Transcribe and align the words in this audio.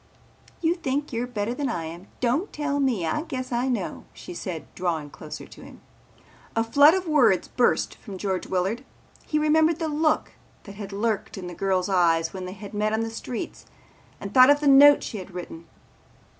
"You 0.61 0.73
think 0.73 1.13
you're 1.13 1.27
better 1.27 1.53
than 1.53 1.69
I 1.69 1.83
am. 1.85 2.07
Don't 2.21 2.51
tell 2.51 2.79
me, 2.79 3.05
I 3.05 3.21
guess 3.21 3.51
I 3.51 3.67
know," 3.67 4.05
she 4.13 4.33
said 4.33 4.65
drawing 4.73 5.11
closer 5.11 5.45
to 5.45 5.61
him. 5.61 5.79
A 6.55 6.63
flood 6.63 6.95
of 6.95 7.07
words 7.07 7.49
burst 7.49 7.93
from 7.93 8.17
George 8.17 8.47
Willard. 8.47 8.83
He 9.27 9.37
remembered 9.37 9.77
the 9.77 9.87
look 9.89 10.31
that 10.63 10.73
had 10.73 10.91
lurked 10.91 11.37
in 11.37 11.45
the 11.45 11.53
girl's 11.53 11.87
eyes 11.87 12.33
when 12.33 12.45
they 12.45 12.53
had 12.57 12.73
met 12.73 12.93
on 12.93 13.01
the 13.01 13.11
streets 13.11 13.67
and 14.19 14.33
thought 14.33 14.49
of 14.49 14.59
the 14.59 14.67
note 14.67 15.03
she 15.03 15.19
had 15.19 15.35
written. 15.35 15.67